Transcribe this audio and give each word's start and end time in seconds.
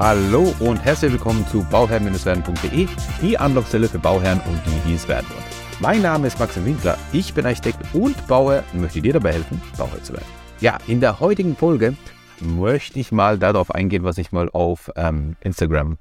Hallo 0.00 0.54
und 0.60 0.78
herzlich 0.78 1.12
willkommen 1.12 1.46
zu 1.48 1.62
bauherrn-werden.de, 1.64 2.88
die 3.20 3.36
Anlaufstelle 3.36 3.86
für 3.86 3.98
Bauherren 3.98 4.40
und 4.46 4.58
die, 4.64 4.88
die 4.88 4.94
es 4.94 5.06
werden 5.06 5.26
wollen. 5.28 5.44
Mein 5.78 6.00
Name 6.00 6.26
ist 6.26 6.40
Maxim 6.40 6.64
Winkler, 6.64 6.96
ich 7.12 7.34
bin 7.34 7.44
Architekt 7.44 7.80
und 7.92 8.26
Bauherr 8.26 8.64
und 8.72 8.80
möchte 8.80 9.02
dir 9.02 9.12
dabei 9.12 9.34
helfen, 9.34 9.60
Bauherr 9.76 10.02
zu 10.02 10.14
werden. 10.14 10.24
Ja, 10.60 10.78
in 10.86 11.02
der 11.02 11.20
heutigen 11.20 11.54
Folge 11.54 11.98
möchte 12.40 12.98
ich 12.98 13.12
mal 13.12 13.38
darauf 13.38 13.74
eingehen, 13.74 14.02
was 14.02 14.16
ich 14.16 14.32
mal 14.32 14.48
auf 14.48 14.90
ähm, 14.96 15.36
Instagram 15.42 15.98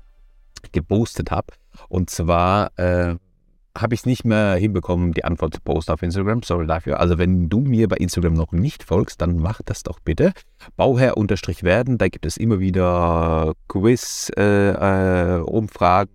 gepostet 0.72 1.30
habe. 1.30 1.48
Und 1.90 2.10
zwar 2.10 2.72
äh, 2.80 3.18
habe 3.78 3.94
ich 3.94 4.02
es 4.02 4.06
nicht 4.06 4.26
mehr 4.26 4.56
hinbekommen, 4.56 5.14
die 5.14 5.24
Antwort 5.24 5.54
zu 5.54 5.62
posten 5.62 5.92
auf 5.92 6.02
Instagram. 6.02 6.44
Sorry 6.44 6.68
dafür. 6.68 7.00
Also 7.00 7.18
wenn 7.18 7.50
du 7.50 7.60
mir 7.60 7.88
bei 7.88 7.98
Instagram 7.98 8.34
noch 8.34 8.52
nicht 8.52 8.84
folgst, 8.84 9.22
dann 9.22 9.38
mach 9.38 9.62
das 9.64 9.84
doch 9.84 10.00
bitte. 10.00 10.34
Bauherr-werden, 10.76 11.98
da 11.98 12.08
gibt 12.08 12.26
es 12.26 12.38
immer 12.38 12.60
wieder 12.60 13.54
Quiz, 13.68 14.32
äh, 14.38 14.72
äh, 14.72 15.42
Umfragen 15.42 16.12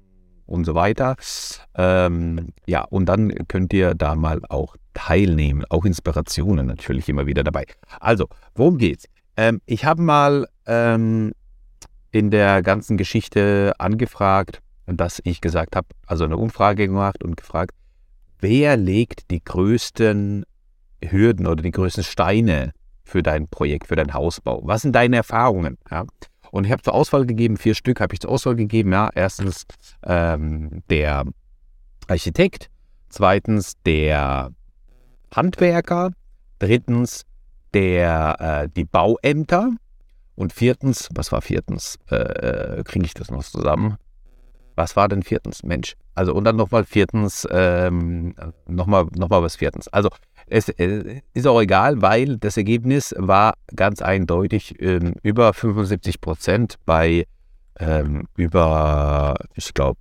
und 0.46 0.64
so 0.64 0.74
weiter. 0.74 1.16
Ähm, 1.74 2.48
ja, 2.66 2.82
und 2.82 3.06
dann 3.06 3.32
könnt 3.48 3.72
ihr 3.72 3.94
da 3.94 4.14
mal 4.14 4.40
auch 4.48 4.76
teilnehmen. 4.92 5.64
Auch 5.70 5.84
Inspirationen 5.84 6.66
natürlich 6.66 7.08
immer 7.08 7.26
wieder 7.26 7.44
dabei. 7.44 7.64
Also, 8.00 8.26
worum 8.54 8.78
geht's? 8.78 9.06
Ähm, 9.36 9.60
ich 9.66 9.84
habe 9.84 10.02
mal 10.02 10.46
ähm, 10.66 11.32
in 12.10 12.30
der 12.30 12.62
ganzen 12.62 12.96
Geschichte 12.96 13.72
angefragt, 13.78 14.60
dass 14.86 15.20
ich 15.24 15.40
gesagt 15.40 15.76
habe, 15.76 15.88
also 16.06 16.24
eine 16.24 16.36
Umfrage 16.36 16.86
gemacht 16.86 17.22
und 17.24 17.36
gefragt, 17.36 17.74
wer 18.40 18.76
legt 18.76 19.30
die 19.30 19.42
größten 19.42 20.44
Hürden 21.02 21.46
oder 21.46 21.62
die 21.62 21.70
größten 21.70 22.04
Steine 22.04 22.72
für 23.04 23.22
dein 23.22 23.48
Projekt, 23.48 23.88
für 23.88 23.96
dein 23.96 24.12
Hausbau? 24.14 24.60
Was 24.64 24.82
sind 24.82 24.94
deine 24.94 25.16
Erfahrungen? 25.16 25.78
Ja? 25.90 26.04
Und 26.50 26.66
ich 26.66 26.72
habe 26.72 26.82
zur 26.82 26.94
Auswahl 26.94 27.26
gegeben, 27.26 27.56
vier 27.56 27.74
Stück 27.74 28.00
habe 28.00 28.14
ich 28.14 28.20
zur 28.20 28.30
Auswahl 28.30 28.54
gegeben. 28.54 28.92
Ja, 28.92 29.10
erstens 29.14 29.64
ähm, 30.04 30.82
der 30.88 31.24
Architekt, 32.06 32.70
zweitens 33.08 33.74
der 33.84 34.52
Handwerker, 35.34 36.12
drittens 36.58 37.24
der 37.72 38.36
äh, 38.38 38.68
die 38.68 38.84
Bauämter 38.84 39.72
und 40.36 40.52
viertens, 40.52 41.08
was 41.12 41.32
war 41.32 41.42
viertens? 41.42 41.98
Äh, 42.10 42.16
äh 42.16 42.84
Kriege 42.84 43.06
ich 43.06 43.14
das 43.14 43.30
noch 43.30 43.42
zusammen? 43.42 43.96
Was 44.74 44.96
war 44.96 45.08
denn 45.08 45.22
viertens? 45.22 45.62
Mensch. 45.62 45.94
Also 46.14 46.34
und 46.34 46.44
dann 46.44 46.56
nochmal 46.56 46.84
viertens, 46.84 47.46
ähm, 47.50 48.34
nochmal 48.66 49.06
noch 49.16 49.28
mal 49.28 49.42
was 49.42 49.56
viertens. 49.56 49.88
Also 49.88 50.10
es 50.46 50.68
äh, 50.68 51.22
ist 51.32 51.46
auch 51.46 51.60
egal, 51.60 52.02
weil 52.02 52.36
das 52.38 52.56
Ergebnis 52.56 53.14
war 53.16 53.54
ganz 53.74 54.02
eindeutig 54.02 54.80
ähm, 54.80 55.14
über 55.22 55.52
75 55.52 56.20
Prozent 56.20 56.76
bei 56.84 57.26
ähm, 57.78 58.26
über, 58.36 59.36
ich 59.54 59.72
glaube, 59.74 60.00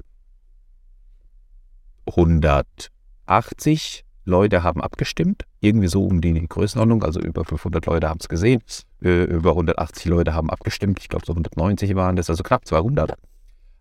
180 2.06 4.06
Leute 4.26 4.64
haben 4.64 4.82
abgestimmt. 4.82 5.44
Irgendwie 5.60 5.88
so 5.88 6.06
um 6.06 6.22
die 6.22 6.48
Größenordnung. 6.48 7.04
Also 7.04 7.20
über 7.20 7.46
500 7.46 7.86
Leute 7.86 8.10
haben 8.10 8.20
es 8.20 8.30
gesehen. 8.30 8.62
Äh, 9.02 9.24
über 9.24 9.52
180 9.52 10.06
Leute 10.06 10.34
haben 10.34 10.50
abgestimmt. 10.50 11.00
Ich 11.00 11.10
glaube, 11.10 11.26
so 11.26 11.34
190 11.34 11.96
waren 11.96 12.16
das, 12.16 12.30
also 12.30 12.44
knapp 12.44 12.66
200 12.66 13.16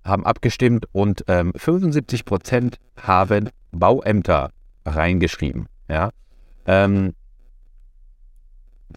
haben 0.04 0.26
abgestimmt 0.26 0.86
und 0.92 1.24
ähm, 1.28 1.52
75 1.56 2.24
Prozent 2.24 2.78
haben 2.96 3.50
Bauämter 3.70 4.50
reingeschrieben. 4.84 5.66
Ja? 5.88 6.10
Ähm, 6.66 7.14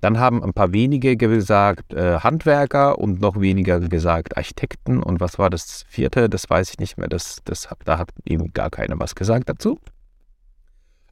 dann 0.01 0.19
haben 0.19 0.43
ein 0.43 0.53
paar 0.53 0.73
wenige 0.73 1.15
gesagt 1.15 1.93
äh, 1.93 2.19
Handwerker 2.19 2.99
und 2.99 3.21
noch 3.21 3.39
weniger 3.39 3.79
gesagt 3.79 4.37
Architekten. 4.37 5.01
Und 5.01 5.19
was 5.19 5.39
war 5.39 5.49
das 5.49 5.85
vierte? 5.87 6.29
Das 6.29 6.49
weiß 6.49 6.71
ich 6.71 6.79
nicht 6.79 6.97
mehr. 6.97 7.07
Das, 7.07 7.37
das, 7.45 7.69
da 7.85 7.97
hat 7.97 8.09
eben 8.25 8.51
gar 8.53 8.69
keiner 8.69 8.99
was 8.99 9.15
gesagt 9.15 9.49
dazu. 9.49 9.79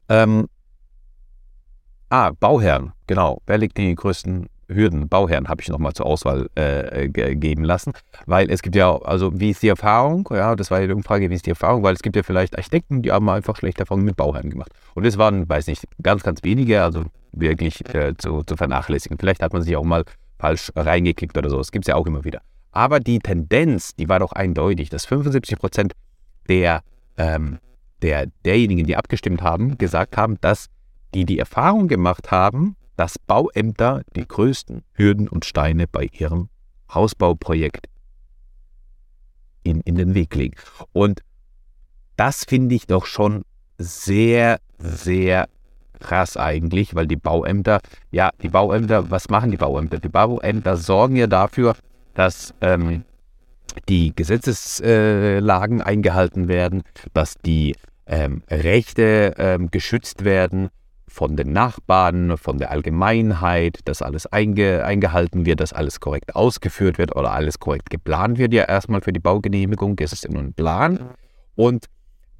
Ähm, 0.08 0.48
ah, 2.10 2.32
Bauherren, 2.38 2.92
genau. 3.06 3.40
Wer 3.46 3.58
legt 3.58 3.78
die 3.78 3.94
größten 3.94 4.48
Hürden, 4.68 5.08
Bauherren 5.08 5.48
habe 5.48 5.62
ich 5.62 5.68
nochmal 5.68 5.92
zur 5.92 6.06
Auswahl 6.06 6.48
äh, 6.54 7.08
geben 7.08 7.64
lassen, 7.64 7.92
weil 8.26 8.50
es 8.50 8.62
gibt 8.62 8.76
ja, 8.76 8.96
also 8.96 9.38
wie 9.38 9.50
ist 9.50 9.62
die 9.62 9.68
Erfahrung, 9.68 10.28
ja, 10.32 10.56
das 10.56 10.70
war 10.70 10.80
ja 10.80 10.86
die 10.86 10.92
Umfrage, 10.92 11.30
wie 11.30 11.34
ist 11.34 11.46
die 11.46 11.50
Erfahrung, 11.50 11.82
weil 11.82 11.94
es 11.94 12.02
gibt 12.02 12.16
ja 12.16 12.22
vielleicht 12.22 12.56
Architekten, 12.56 13.02
die 13.02 13.12
haben 13.12 13.28
einfach 13.28 13.56
schlechte 13.56 13.80
Erfahrungen 13.80 14.06
mit 14.06 14.16
Bauherren 14.16 14.50
gemacht. 14.50 14.70
Und 14.94 15.04
es 15.04 15.18
waren, 15.18 15.48
weiß 15.48 15.66
nicht, 15.66 15.84
ganz, 16.02 16.22
ganz 16.22 16.42
wenige, 16.42 16.82
also 16.82 17.04
wirklich 17.32 17.82
äh, 17.94 18.14
zu, 18.16 18.42
zu 18.42 18.56
vernachlässigen. 18.56 19.18
Vielleicht 19.18 19.42
hat 19.42 19.52
man 19.52 19.62
sich 19.62 19.76
auch 19.76 19.84
mal 19.84 20.04
falsch 20.38 20.70
reingekickt 20.74 21.36
oder 21.36 21.50
so, 21.50 21.58
das 21.58 21.72
gibt 21.72 21.84
es 21.84 21.88
ja 21.88 21.96
auch 21.96 22.06
immer 22.06 22.24
wieder. 22.24 22.40
Aber 22.72 22.98
die 22.98 23.20
Tendenz, 23.20 23.94
die 23.94 24.08
war 24.08 24.18
doch 24.18 24.32
eindeutig, 24.32 24.90
dass 24.90 25.06
75 25.06 25.58
Prozent 25.58 25.92
der, 26.48 26.82
ähm, 27.16 27.58
der, 28.02 28.26
derjenigen, 28.44 28.86
die 28.86 28.96
abgestimmt 28.96 29.42
haben, 29.42 29.78
gesagt 29.78 30.16
haben, 30.16 30.40
dass 30.40 30.66
die 31.14 31.24
die 31.24 31.38
Erfahrung 31.38 31.86
gemacht 31.86 32.32
haben, 32.32 32.76
dass 32.96 33.18
Bauämter 33.18 34.02
die 34.14 34.26
größten 34.26 34.82
Hürden 34.92 35.28
und 35.28 35.44
Steine 35.44 35.86
bei 35.86 36.08
ihrem 36.12 36.48
Hausbauprojekt 36.92 37.88
in, 39.62 39.80
in 39.80 39.96
den 39.96 40.14
Weg 40.14 40.34
legen. 40.34 40.56
Und 40.92 41.22
das 42.16 42.44
finde 42.44 42.74
ich 42.74 42.86
doch 42.86 43.06
schon 43.06 43.44
sehr, 43.78 44.58
sehr 44.78 45.48
krass 45.98 46.36
eigentlich, 46.36 46.94
weil 46.94 47.06
die 47.06 47.16
Bauämter, 47.16 47.80
ja, 48.10 48.30
die 48.42 48.48
Bauämter, 48.48 49.10
was 49.10 49.28
machen 49.28 49.50
die 49.50 49.56
Bauämter? 49.56 49.98
Die 49.98 50.08
Bauämter 50.08 50.76
sorgen 50.76 51.16
ja 51.16 51.26
dafür, 51.26 51.74
dass 52.14 52.54
ähm, 52.60 53.04
die 53.88 54.14
Gesetzeslagen 54.14 55.82
eingehalten 55.82 56.48
werden, 56.48 56.82
dass 57.12 57.34
die 57.44 57.74
ähm, 58.06 58.42
Rechte 58.50 59.34
ähm, 59.38 59.70
geschützt 59.70 60.24
werden, 60.24 60.68
von 61.14 61.36
den 61.36 61.52
Nachbarn, 61.52 62.36
von 62.36 62.58
der 62.58 62.72
Allgemeinheit, 62.72 63.78
dass 63.84 64.02
alles 64.02 64.26
einge, 64.26 64.84
eingehalten 64.84 65.46
wird, 65.46 65.60
dass 65.60 65.72
alles 65.72 66.00
korrekt 66.00 66.34
ausgeführt 66.34 66.98
wird 66.98 67.14
oder 67.14 67.32
alles 67.32 67.60
korrekt 67.60 67.88
geplant 67.88 68.38
wird. 68.38 68.52
Ja, 68.52 68.64
erstmal 68.64 69.00
für 69.00 69.12
die 69.12 69.20
Baugenehmigung 69.20 69.96
ist 70.00 70.12
es 70.12 70.28
nur 70.28 70.42
ein 70.42 70.54
Plan. 70.54 71.10
Und 71.54 71.86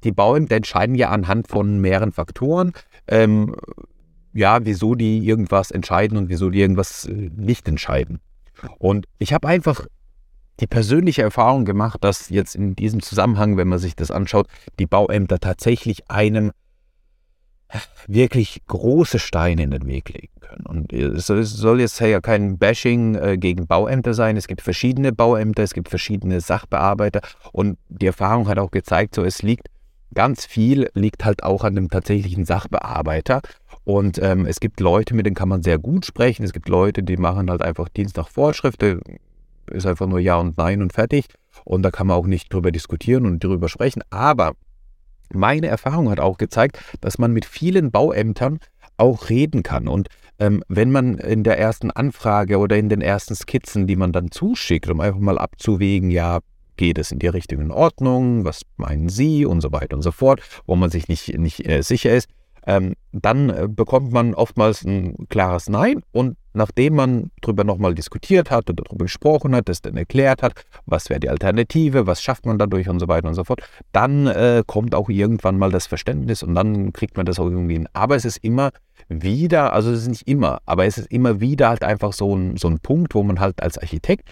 die 0.03 0.11
Bauämter 0.11 0.57
entscheiden 0.57 0.95
ja 0.95 1.09
anhand 1.09 1.47
von 1.47 1.79
mehreren 1.79 2.11
Faktoren, 2.11 2.73
ähm, 3.07 3.55
ja, 4.33 4.65
wieso 4.65 4.93
die 4.93 5.19
irgendwas 5.19 5.71
entscheiden 5.71 6.17
und 6.17 6.27
wieso 6.27 6.49
die 6.49 6.59
irgendwas 6.59 7.05
äh, 7.05 7.31
nicht 7.33 7.67
entscheiden. 7.69 8.19
Und 8.77 9.05
ich 9.19 9.33
habe 9.33 9.47
einfach 9.47 9.85
die 10.59 10.67
persönliche 10.67 11.21
Erfahrung 11.21 11.63
gemacht, 11.63 12.03
dass 12.03 12.29
jetzt 12.29 12.55
in 12.55 12.75
diesem 12.75 13.01
Zusammenhang, 13.01 13.55
wenn 13.55 13.69
man 13.69 13.79
sich 13.79 13.95
das 13.95 14.11
anschaut, 14.11 14.47
die 14.79 14.85
Bauämter 14.85 15.39
tatsächlich 15.39 16.09
einem 16.09 16.51
wirklich 18.07 18.61
große 18.67 19.19
Steine 19.19 19.63
in 19.63 19.71
den 19.71 19.87
Weg 19.87 20.09
legen 20.09 20.39
können. 20.39 20.65
Und 20.65 20.93
es 20.93 21.27
soll 21.27 21.79
jetzt 21.79 21.99
ja 21.99 22.21
kein 22.21 22.57
Bashing 22.57 23.15
äh, 23.15 23.37
gegen 23.37 23.67
Bauämter 23.67 24.13
sein. 24.13 24.37
Es 24.37 24.47
gibt 24.47 24.61
verschiedene 24.61 25.11
Bauämter, 25.11 25.63
es 25.63 25.73
gibt 25.73 25.89
verschiedene 25.89 26.41
Sachbearbeiter 26.41 27.21
und 27.51 27.77
die 27.89 28.07
Erfahrung 28.07 28.47
hat 28.47 28.59
auch 28.59 28.71
gezeigt, 28.71 29.15
so 29.15 29.23
es 29.23 29.41
liegt 29.41 29.67
ganz 30.13 30.45
viel 30.45 30.89
liegt 30.93 31.25
halt 31.25 31.43
auch 31.43 31.63
an 31.63 31.75
dem 31.75 31.89
tatsächlichen 31.89 32.45
Sachbearbeiter. 32.45 33.41
Und 33.83 34.17
ähm, 34.21 34.47
es 34.47 34.59
gibt 34.59 34.79
Leute, 34.79 35.13
mit 35.13 35.27
denen 35.27 35.35
kann 35.35 35.49
man 35.49 35.61
sehr 35.61 35.77
gut 35.77 36.05
sprechen. 36.05 36.43
Es 36.43 36.53
gibt 36.53 36.69
Leute, 36.69 37.03
die 37.03 37.17
machen 37.17 37.51
halt 37.51 37.61
einfach 37.61 37.87
Dienst 37.89 38.17
nach 38.17 38.29
Vorschrift. 38.29 38.83
Ist 39.67 39.85
einfach 39.85 40.07
nur 40.07 40.19
Ja 40.19 40.37
und 40.37 40.57
Nein 40.57 40.81
und 40.81 40.93
fertig. 40.93 41.25
Und 41.63 41.83
da 41.83 41.91
kann 41.91 42.07
man 42.07 42.17
auch 42.17 42.25
nicht 42.25 42.51
drüber 42.51 42.71
diskutieren 42.71 43.25
und 43.25 43.43
drüber 43.43 43.69
sprechen. 43.69 44.01
Aber 44.09 44.53
meine 45.33 45.67
Erfahrung 45.67 46.09
hat 46.09 46.19
auch 46.19 46.37
gezeigt, 46.37 46.79
dass 47.01 47.17
man 47.17 47.31
mit 47.31 47.45
vielen 47.45 47.91
Bauämtern 47.91 48.59
auch 48.97 49.29
reden 49.29 49.63
kann. 49.63 49.87
Und 49.87 50.07
ähm, 50.39 50.63
wenn 50.67 50.91
man 50.91 51.17
in 51.17 51.43
der 51.43 51.59
ersten 51.59 51.91
Anfrage 51.91 52.57
oder 52.57 52.77
in 52.77 52.89
den 52.89 53.01
ersten 53.01 53.35
Skizzen, 53.35 53.87
die 53.87 53.95
man 53.95 54.11
dann 54.11 54.31
zuschickt, 54.31 54.89
um 54.89 54.99
einfach 54.99 55.19
mal 55.19 55.37
abzuwägen, 55.37 56.11
ja, 56.11 56.39
geht 56.77 56.97
es 56.97 57.11
in 57.11 57.19
die 57.19 57.27
richtige 57.27 57.69
Ordnung, 57.73 58.43
was 58.43 58.61
meinen 58.77 59.09
Sie? 59.09 59.45
Und 59.45 59.61
so 59.61 59.71
weiter 59.71 59.95
und 59.95 60.01
so 60.01 60.11
fort, 60.11 60.41
wo 60.65 60.75
man 60.75 60.89
sich 60.89 61.07
nicht, 61.07 61.37
nicht 61.37 61.67
äh, 61.67 61.81
sicher 61.81 62.13
ist, 62.13 62.29
ähm, 62.65 62.95
dann 63.11 63.49
äh, 63.49 63.67
bekommt 63.69 64.11
man 64.11 64.33
oftmals 64.33 64.83
ein 64.83 65.27
klares 65.29 65.69
Nein 65.69 66.01
und 66.11 66.37
nachdem 66.53 66.95
man 66.95 67.31
darüber 67.41 67.63
nochmal 67.63 67.93
diskutiert 67.93 68.49
hat 68.49 68.69
oder 68.69 68.83
darüber 68.83 69.05
gesprochen 69.05 69.55
hat, 69.55 69.69
das 69.69 69.81
dann 69.81 69.97
erklärt 69.97 70.41
hat, 70.41 70.53
was 70.85 71.09
wäre 71.09 71.19
die 71.19 71.29
Alternative, 71.29 72.07
was 72.07 72.21
schafft 72.21 72.45
man 72.45 72.57
dadurch 72.57 72.89
und 72.89 72.99
so 72.99 73.07
weiter 73.07 73.27
und 73.27 73.35
so 73.35 73.43
fort, 73.43 73.61
dann 73.91 74.27
äh, 74.27 74.63
kommt 74.65 74.95
auch 74.95 75.09
irgendwann 75.09 75.57
mal 75.57 75.71
das 75.71 75.87
Verständnis 75.87 76.43
und 76.43 76.55
dann 76.55 76.93
kriegt 76.93 77.17
man 77.17 77.25
das 77.25 77.39
auch 77.39 77.45
irgendwie 77.45 77.73
hin. 77.73 77.89
Aber 77.93 78.15
es 78.15 78.25
ist 78.25 78.37
immer 78.37 78.71
wieder, 79.09 79.73
also 79.73 79.91
es 79.91 80.01
ist 80.01 80.07
nicht 80.07 80.27
immer, 80.27 80.59
aber 80.65 80.85
es 80.85 80.97
ist 80.97 81.11
immer 81.11 81.39
wieder 81.39 81.69
halt 81.69 81.83
einfach 81.83 82.13
so 82.13 82.35
ein, 82.35 82.57
so 82.57 82.67
ein 82.67 82.79
Punkt, 82.79 83.13
wo 83.15 83.23
man 83.23 83.39
halt 83.39 83.61
als 83.61 83.77
Architekt 83.77 84.29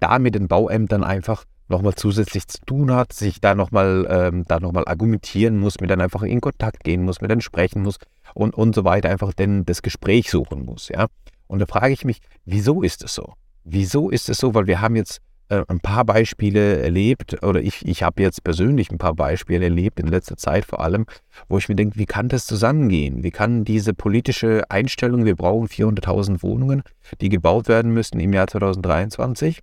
da 0.00 0.18
mit 0.18 0.34
den 0.34 0.48
Bauämtern 0.48 1.02
einfach 1.02 1.44
nochmal 1.68 1.94
zusätzlich 1.94 2.46
zu 2.46 2.58
tun 2.64 2.92
hat, 2.92 3.12
sich 3.12 3.40
da 3.40 3.54
nochmal 3.54 4.06
ähm, 4.08 4.44
da 4.46 4.60
noch 4.60 4.74
argumentieren 4.86 5.58
muss, 5.58 5.80
mit 5.80 5.90
dann 5.90 6.00
einfach 6.00 6.22
in 6.22 6.40
Kontakt 6.40 6.84
gehen 6.84 7.02
muss, 7.02 7.20
mit 7.20 7.30
dann 7.30 7.40
sprechen 7.40 7.82
muss 7.82 7.96
und, 8.34 8.54
und 8.54 8.74
so 8.74 8.84
weiter, 8.84 9.08
einfach 9.08 9.32
denn 9.32 9.64
das 9.64 9.82
Gespräch 9.82 10.30
suchen 10.30 10.64
muss, 10.64 10.88
ja. 10.88 11.06
Und 11.46 11.58
da 11.60 11.66
frage 11.66 11.92
ich 11.92 12.04
mich, 12.04 12.20
wieso 12.44 12.82
ist 12.82 13.04
es 13.04 13.14
so? 13.14 13.34
Wieso 13.64 14.10
ist 14.10 14.28
es 14.28 14.38
so? 14.38 14.54
Weil 14.54 14.66
wir 14.66 14.80
haben 14.80 14.96
jetzt 14.96 15.20
äh, 15.48 15.62
ein 15.68 15.80
paar 15.80 16.04
Beispiele 16.04 16.82
erlebt, 16.82 17.42
oder 17.42 17.60
ich, 17.60 17.86
ich 17.86 18.02
habe 18.02 18.22
jetzt 18.22 18.44
persönlich 18.44 18.90
ein 18.90 18.98
paar 18.98 19.14
Beispiele 19.14 19.64
erlebt, 19.64 20.00
in 20.00 20.06
letzter 20.06 20.36
Zeit 20.36 20.64
vor 20.64 20.80
allem, 20.80 21.06
wo 21.48 21.58
ich 21.58 21.68
mir 21.68 21.74
denke, 21.74 21.98
wie 21.98 22.06
kann 22.06 22.28
das 22.28 22.46
zusammengehen? 22.46 23.22
Wie 23.22 23.30
kann 23.30 23.64
diese 23.64 23.94
politische 23.94 24.62
Einstellung, 24.70 25.24
wir 25.24 25.36
brauchen 25.36 25.68
400.000 25.68 26.42
Wohnungen, 26.42 26.82
die 27.20 27.28
gebaut 27.28 27.68
werden 27.68 27.92
müssen 27.92 28.20
im 28.20 28.32
Jahr 28.32 28.46
2023, 28.46 29.60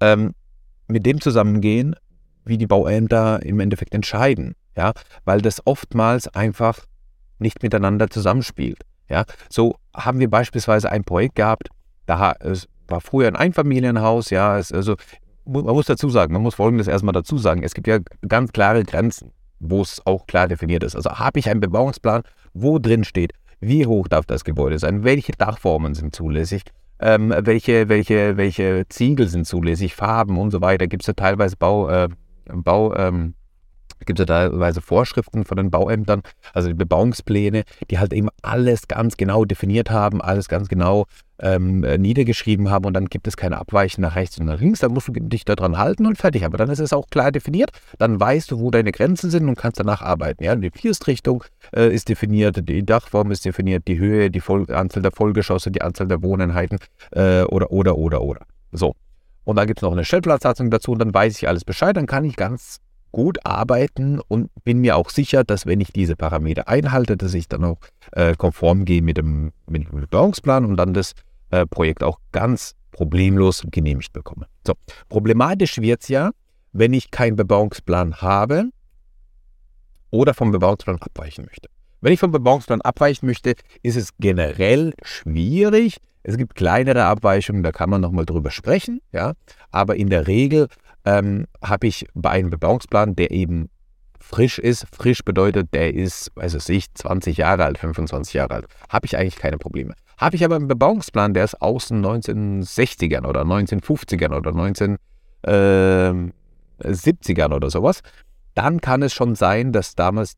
ähm, 0.00 0.32
mit 0.88 1.06
dem 1.06 1.20
zusammengehen, 1.20 1.94
wie 2.44 2.58
die 2.58 2.66
Bauämter 2.66 3.42
im 3.42 3.60
Endeffekt 3.60 3.94
entscheiden, 3.94 4.54
ja, 4.76 4.92
weil 5.24 5.40
das 5.40 5.66
oftmals 5.66 6.28
einfach 6.28 6.80
nicht 7.38 7.62
miteinander 7.62 8.08
zusammenspielt. 8.08 8.82
Ja, 9.08 9.24
so 9.48 9.76
haben 9.94 10.18
wir 10.18 10.28
beispielsweise 10.28 10.90
ein 10.90 11.04
Projekt 11.04 11.36
gehabt, 11.36 11.68
da 12.06 12.34
es 12.40 12.68
war 12.88 13.00
früher 13.00 13.28
ein 13.28 13.36
Einfamilienhaus, 13.36 14.30
ja, 14.30 14.58
es, 14.58 14.72
also 14.72 14.96
man 15.44 15.64
muss 15.64 15.86
dazu 15.86 16.10
sagen, 16.10 16.32
man 16.32 16.42
muss 16.42 16.54
Folgendes 16.54 16.88
erstmal 16.88 17.12
dazu 17.12 17.38
sagen, 17.38 17.62
es 17.62 17.74
gibt 17.74 17.86
ja 17.86 17.98
ganz 18.26 18.52
klare 18.52 18.84
Grenzen, 18.84 19.32
wo 19.60 19.80
es 19.80 20.02
auch 20.06 20.26
klar 20.26 20.48
definiert 20.48 20.82
ist. 20.82 20.94
Also 20.94 21.10
habe 21.10 21.38
ich 21.38 21.48
einen 21.48 21.60
Bebauungsplan, 21.60 22.22
wo 22.52 22.78
drin 22.78 23.04
steht, 23.04 23.32
wie 23.60 23.86
hoch 23.86 24.08
darf 24.08 24.26
das 24.26 24.44
Gebäude 24.44 24.78
sein, 24.78 25.04
welche 25.04 25.32
Dachformen 25.32 25.94
sind 25.94 26.14
zulässig, 26.14 26.62
ähm, 27.00 27.34
welche, 27.36 27.88
welche, 27.88 28.36
welche 28.36 28.86
Ziegel 28.88 29.28
sind 29.28 29.46
zulässig, 29.46 29.94
Farben 29.94 30.38
und 30.38 30.50
so 30.50 30.60
weiter. 30.60 30.86
Gibt 30.86 31.02
es 31.02 31.06
ja 31.06 31.14
teilweise 31.14 31.56
Bau, 31.56 31.88
äh, 31.88 32.08
Bau 32.46 32.94
ähm, 32.94 33.34
gibt 34.06 34.18
es 34.18 34.22
ja 34.22 34.26
teilweise 34.26 34.80
Vorschriften 34.80 35.44
von 35.44 35.56
den 35.56 35.70
Bauämtern, 35.70 36.22
also 36.52 36.68
die 36.68 36.74
Bebauungspläne, 36.74 37.64
die 37.90 37.98
halt 37.98 38.12
eben 38.12 38.28
alles 38.42 38.88
ganz 38.88 39.16
genau 39.16 39.44
definiert 39.44 39.90
haben, 39.90 40.20
alles 40.20 40.48
ganz 40.48 40.68
genau 40.68 41.06
ähm, 41.40 41.80
niedergeschrieben 41.80 42.70
haben 42.70 42.84
und 42.84 42.94
dann 42.94 43.06
gibt 43.06 43.28
es 43.28 43.36
keine 43.36 43.58
Abweichen 43.58 44.02
nach 44.02 44.16
rechts 44.16 44.38
und 44.38 44.46
nach 44.46 44.60
links, 44.60 44.80
dann 44.80 44.92
musst 44.92 45.08
du 45.08 45.12
dich 45.12 45.44
daran 45.44 45.78
halten 45.78 46.06
und 46.06 46.18
fertig. 46.18 46.44
Aber 46.44 46.58
dann 46.58 46.70
ist 46.70 46.78
es 46.78 46.92
auch 46.92 47.08
klar 47.08 47.32
definiert, 47.32 47.70
dann 47.98 48.18
weißt 48.18 48.50
du, 48.50 48.60
wo 48.60 48.70
deine 48.70 48.92
Grenzen 48.92 49.30
sind 49.30 49.48
und 49.48 49.56
kannst 49.56 49.80
danach 49.80 50.02
arbeiten. 50.02 50.44
Ja? 50.44 50.54
Die 50.56 50.70
Fließrichtung 50.70 51.44
äh, 51.74 51.92
ist 51.92 52.08
definiert, 52.08 52.68
die 52.68 52.84
Dachform 52.84 53.30
ist 53.30 53.44
definiert, 53.44 53.86
die 53.88 53.98
Höhe, 53.98 54.30
die 54.30 54.40
Voll 54.40 54.70
Anzahl 54.72 55.02
der 55.02 55.12
Vollgeschosse, 55.12 55.70
die 55.70 55.82
Anzahl 55.82 56.08
der 56.08 56.22
Wohneinheiten 56.22 56.78
äh, 57.12 57.42
oder, 57.42 57.70
oder, 57.70 57.96
oder, 57.96 58.22
oder. 58.22 58.40
So. 58.72 58.94
Und 59.44 59.56
dann 59.56 59.66
gibt 59.66 59.78
es 59.78 59.82
noch 59.82 59.92
eine 59.92 60.04
Stellplatzsatzung 60.04 60.70
dazu 60.70 60.92
und 60.92 60.98
dann 60.98 61.14
weiß 61.14 61.38
ich 61.38 61.48
alles 61.48 61.64
Bescheid, 61.64 61.96
dann 61.96 62.06
kann 62.06 62.24
ich 62.24 62.36
ganz 62.36 62.80
gut 63.12 63.38
arbeiten 63.46 64.20
und 64.28 64.50
bin 64.64 64.78
mir 64.78 64.96
auch 64.96 65.10
sicher, 65.10 65.44
dass 65.44 65.66
wenn 65.66 65.80
ich 65.80 65.92
diese 65.92 66.16
Parameter 66.16 66.68
einhalte, 66.68 67.16
dass 67.16 67.34
ich 67.34 67.48
dann 67.48 67.64
auch 67.64 67.78
äh, 68.12 68.34
konform 68.36 68.84
gehe 68.84 69.02
mit 69.02 69.16
dem, 69.16 69.52
mit 69.66 69.90
dem 69.90 70.00
Bebauungsplan 70.00 70.64
und 70.64 70.76
dann 70.76 70.92
das 70.92 71.14
äh, 71.50 71.66
Projekt 71.66 72.02
auch 72.02 72.18
ganz 72.32 72.74
problemlos 72.92 73.62
genehmigt 73.70 74.12
bekomme. 74.12 74.46
So, 74.66 74.74
problematisch 75.08 75.78
wird 75.78 76.02
es 76.02 76.08
ja, 76.08 76.30
wenn 76.72 76.92
ich 76.92 77.10
keinen 77.10 77.36
Bebauungsplan 77.36 78.16
habe 78.16 78.70
oder 80.10 80.34
vom 80.34 80.50
Bebauungsplan 80.50 80.98
abweichen 81.00 81.44
möchte. 81.44 81.68
Wenn 82.00 82.12
ich 82.12 82.20
vom 82.20 82.30
Bebauungsplan 82.30 82.80
abweichen 82.80 83.26
möchte, 83.26 83.54
ist 83.82 83.96
es 83.96 84.10
generell 84.18 84.94
schwierig. 85.02 85.98
Es 86.22 86.36
gibt 86.36 86.54
kleinere 86.54 87.04
Abweichungen, 87.04 87.62
da 87.62 87.72
kann 87.72 87.90
man 87.90 88.00
nochmal 88.00 88.24
drüber 88.24 88.50
sprechen, 88.50 89.00
ja. 89.12 89.32
Aber 89.70 89.96
in 89.96 90.08
der 90.08 90.26
Regel 90.26 90.68
ähm, 91.04 91.46
habe 91.62 91.86
ich 91.86 92.06
bei 92.14 92.30
einem 92.30 92.50
Bebauungsplan, 92.50 93.16
der 93.16 93.30
eben 93.30 93.70
frisch 94.20 94.58
ist, 94.58 94.86
frisch 94.92 95.24
bedeutet, 95.24 95.72
der 95.72 95.94
ist, 95.94 96.30
weiß 96.34 96.68
ich, 96.68 96.92
20 96.94 97.36
Jahre 97.38 97.64
alt, 97.64 97.78
25 97.78 98.34
Jahre 98.34 98.54
alt, 98.54 98.66
habe 98.88 99.06
ich 99.06 99.16
eigentlich 99.16 99.36
keine 99.36 99.58
Probleme. 99.58 99.94
Habe 100.18 100.36
ich 100.36 100.44
aber 100.44 100.56
einen 100.56 100.68
Bebauungsplan, 100.68 101.32
der 101.32 101.44
ist 101.44 101.62
aus 101.62 101.88
den 101.88 102.04
1960ern 102.04 103.24
oder 103.24 103.42
1950ern 103.42 104.36
oder 104.36 104.50
1970ern 104.50 104.98
ähm, 107.44 107.52
oder 107.52 107.70
sowas, 107.70 108.00
dann 108.54 108.80
kann 108.80 109.02
es 109.02 109.14
schon 109.14 109.36
sein, 109.36 109.72
dass 109.72 109.94
damals 109.94 110.34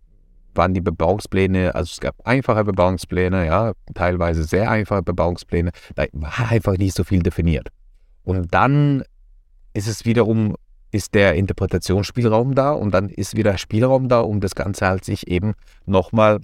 waren 0.55 0.75
die 0.75 0.83
Bebauungspläne, 0.83 1.75
also 1.75 1.91
es 1.93 2.01
gab 2.01 2.15
einfache 2.27 2.65
Bebauungspläne, 2.65 3.47
ja, 3.47 3.73
teilweise 3.95 4.45
sehr 4.45 4.71
einfache 4.71 5.03
Bebauungspläne, 5.03 5.71
da 5.95 6.05
war 6.13 6.51
einfach 6.51 6.77
nicht 6.77 6.95
so 6.95 7.05
viel 7.05 7.23
definiert. 7.23 7.69
Und 8.25 8.53
dann 8.53 9.03
ist 9.73 9.87
es 9.89 10.05
wiederum, 10.05 10.57
ist 10.91 11.15
der 11.15 11.37
Interpretationsspielraum 11.37 12.55
da 12.55 12.73
und 12.73 12.93
dann 12.93 13.09
ist 13.09 13.37
wieder 13.37 13.57
Spielraum 13.57 14.09
da, 14.09 14.21
um 14.21 14.41
das 14.41 14.55
Ganze 14.55 14.89
halt 14.89 15.05
sich 15.05 15.29
eben 15.29 15.55
nochmal 15.87 16.41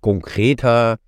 konkreter 0.00 0.98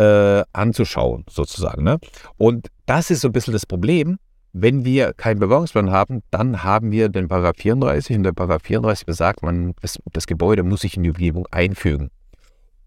äh, 0.00 0.44
anzuschauen, 0.54 1.24
sozusagen. 1.28 1.84
Ne? 1.84 1.98
Und 2.38 2.68
das 2.86 3.10
ist 3.10 3.20
so 3.20 3.28
ein 3.28 3.32
bisschen 3.32 3.52
das 3.52 3.66
Problem. 3.66 4.18
Wenn 4.52 4.84
wir 4.84 5.12
keinen 5.12 5.38
Bebauungsplan 5.38 5.90
haben, 5.90 6.22
dann 6.30 6.64
haben 6.64 6.90
wir 6.90 7.08
den 7.08 7.28
Paragraph 7.28 7.56
34 7.58 8.16
und 8.16 8.22
der 8.24 8.32
Paragraph 8.32 8.62
34 8.62 9.06
besagt, 9.06 9.42
man, 9.42 9.74
das, 9.82 9.98
das 10.12 10.26
Gebäude 10.26 10.62
muss 10.62 10.80
sich 10.80 10.96
in 10.96 11.02
die 11.02 11.10
Umgebung 11.10 11.46
einfügen. 11.50 12.10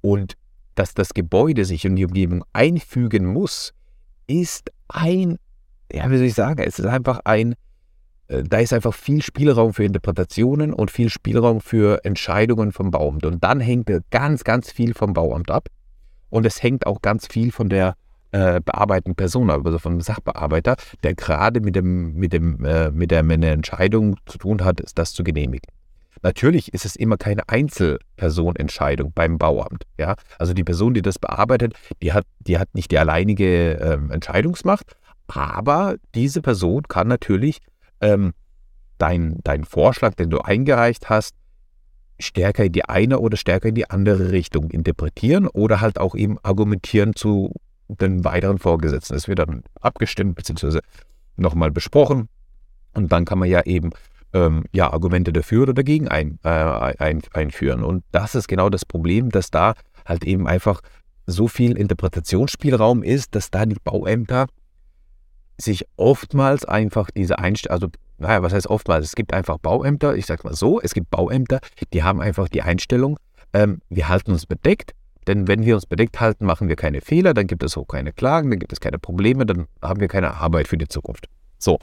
Und 0.02 0.34
dass 0.76 0.94
das 0.96 1.14
Gebäude 1.14 1.66
sich 1.66 1.86
in 1.86 1.96
die 1.96 2.06
Umgebung 2.06 2.44
einfügen 2.52 3.28
muss, 3.28 3.74
ist 4.26 4.72
ein, 4.88 5.38
ja, 5.92 6.10
wie 6.10 6.18
soll 6.18 6.26
ich 6.26 6.34
sagen, 6.34 6.64
es 6.66 6.80
ist 6.80 6.86
einfach 6.86 7.20
ein, 7.26 7.54
äh, 8.28 8.44
da 8.44 8.58
ist 8.58 8.74
einfach 8.74 8.94
viel 8.94 9.22
Spielraum 9.22 9.74
für 9.74 9.86
Interpretationen 9.86 10.74
und 10.74 10.90
viel 10.90 11.10
Spielraum 11.10 11.62
für 11.62 12.04
Entscheidungen 12.04 12.72
vom 12.72 12.90
Bauamt. 12.90 13.24
Und 13.26 13.44
dann 13.44 13.60
hängt 13.60 13.90
ganz, 14.10 14.44
ganz 14.44 14.72
viel 14.72 14.96
vom 14.96 15.14
Bauamt 15.14 15.52
ab. 15.52 15.70
Und 16.34 16.48
es 16.48 16.64
hängt 16.64 16.88
auch 16.88 17.04
ganz 17.04 17.28
viel 17.28 17.52
von 17.52 17.70
der 17.70 17.96
äh, 18.32 18.60
bearbeitenden 18.60 19.16
Person 19.16 19.52
also 19.52 19.78
vom 19.78 20.02
Sachbearbeiter, 20.02 20.78
der 21.04 21.14
gerade 21.14 21.62
mit, 21.62 21.76
dem, 21.76 22.16
mit, 22.16 22.34
dem, 22.34 22.66
äh, 22.66 22.90
mit, 22.90 23.12
der, 23.12 23.22
mit 23.22 23.44
der 23.44 23.52
Entscheidung 23.52 24.18
zu 24.26 24.40
tun 24.40 24.66
hat, 24.66 24.82
das 24.96 25.14
zu 25.14 25.24
genehmigen. 25.24 25.70
Natürlich 26.24 26.74
ist 26.74 26.86
es 26.86 26.96
immer 26.96 27.18
keine 27.18 27.48
Einzelpersonentscheidung 27.50 29.12
beim 29.14 29.38
Bauamt. 29.38 29.84
Ja? 30.00 30.16
Also 30.40 30.56
die 30.56 30.64
Person, 30.64 30.96
die 30.96 31.04
das 31.04 31.20
bearbeitet, 31.20 31.76
die 32.02 32.14
hat, 32.14 32.26
die 32.40 32.58
hat 32.58 32.74
nicht 32.74 32.90
die 32.90 32.98
alleinige 32.98 33.80
äh, 33.80 34.00
Entscheidungsmacht, 34.12 34.96
aber 35.28 35.98
diese 36.16 36.42
Person 36.42 36.82
kann 36.88 37.08
natürlich 37.08 37.60
ähm, 38.02 38.34
deinen 38.98 39.40
dein 39.44 39.66
Vorschlag, 39.66 40.16
den 40.16 40.32
du 40.32 40.40
eingereicht 40.40 41.12
hast, 41.12 41.36
stärker 42.20 42.66
in 42.66 42.72
die 42.72 42.86
eine 42.86 43.20
oder 43.20 43.38
stärker 43.38 43.70
in 43.70 43.76
die 43.76 43.90
andere 43.90 44.32
Richtung 44.32 44.72
interpretieren 44.72 45.48
oder 45.48 45.82
halt 45.82 46.00
auch 46.00 46.16
eben 46.16 46.38
argumentieren 46.44 47.16
zu 47.16 47.54
den 47.88 48.24
weiteren 48.24 48.60
Vorgesetzten. 48.60 49.16
Es 49.16 49.28
wird 49.28 49.40
dann 49.40 49.64
abgestimmt 49.82 50.36
bzw. 50.36 50.80
nochmal 51.36 51.72
besprochen 51.72 52.30
und 52.94 53.12
dann 53.12 53.26
kann 53.26 53.40
man 53.40 53.50
ja 53.50 53.64
eben 53.64 53.92
ähm, 54.34 54.64
ja, 54.72 54.92
Argumente 54.92 55.32
dafür 55.32 55.64
oder 55.64 55.74
dagegen 55.74 56.08
ein, 56.08 56.40
äh, 56.44 56.50
ein, 56.50 57.22
einführen. 57.34 57.84
Und 57.84 58.04
das 58.12 58.36
ist 58.36 58.48
genau 58.48 58.70
das 58.70 58.86
Problem, 58.86 59.30
dass 59.30 59.52
da 59.52 59.74
halt 60.06 60.24
eben 60.24 60.48
einfach 60.48 60.82
so 61.26 61.48
viel 61.48 61.78
Interpretationsspielraum 61.78 63.04
ist, 63.04 63.36
dass 63.36 63.52
da 63.52 63.66
die 63.66 63.78
Bauämter 63.82 64.48
sich 65.58 65.86
oftmals 65.98 66.66
einfach 66.66 67.12
diese 67.12 67.40
Einstellung, 67.40 67.74
also 67.74 67.88
naja, 68.18 68.42
was 68.42 68.54
heißt 68.54 68.68
oftmals? 68.68 69.06
Es 69.06 69.16
gibt 69.16 69.34
einfach 69.34 69.58
Bauämter, 69.58 70.16
ich 70.16 70.26
sage 70.26 70.44
mal 70.46 70.54
so, 70.54 70.80
es 70.82 70.94
gibt 70.94 71.10
Bauämter, 71.10 71.60
die 71.94 72.04
haben 72.04 72.22
einfach 72.22 72.48
die 72.48 72.62
Einstellung, 72.62 73.20
ähm, 73.54 73.82
wir 73.90 74.10
halten 74.10 74.32
uns 74.32 74.46
bedeckt, 74.46 74.94
denn 75.28 75.48
wenn 75.48 75.66
wir 75.66 75.76
uns 75.76 75.86
bedeckt 75.86 76.20
halten, 76.20 76.46
machen 76.46 76.68
wir 76.68 76.76
keine 76.76 77.02
Fehler, 77.02 77.34
dann 77.34 77.48
gibt 77.48 77.64
es 77.64 77.78
auch 77.78 77.86
keine 77.86 78.14
Klagen, 78.14 78.50
dann 78.50 78.60
gibt 78.60 78.74
es 78.74 78.80
keine 78.80 79.00
Probleme, 79.00 79.46
dann 79.46 79.68
haben 79.82 80.00
wir 80.00 80.08
keine 80.08 80.36
Arbeit 80.36 80.68
für 80.68 80.78
die 80.78 80.88
Zukunft. 80.88 81.28
So. 81.58 81.80